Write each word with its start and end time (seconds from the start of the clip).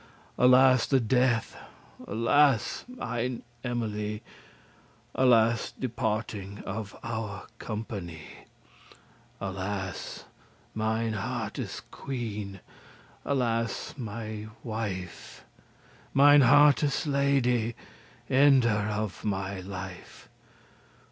Alas 0.35 0.87
the 0.87 0.99
death, 0.99 1.55
alas, 2.07 2.85
mine 2.87 3.43
Emily! 3.63 4.23
Alas 5.13 5.71
departing* 5.79 6.57
of 6.65 6.97
our 7.03 7.45
company! 7.59 8.25
*the 8.25 8.25
severance 8.25 9.39
Alas, 9.93 10.25
mine 10.73 11.13
hearte's 11.13 11.81
queen! 11.91 12.61
alas, 13.23 13.93
my 13.95 14.47
wife! 14.63 15.45
Mine 16.15 16.41
hearte's 16.41 17.05
lady, 17.05 17.75
ender 18.27 18.87
of 18.91 19.23
my 19.23 19.59
life! 19.59 20.29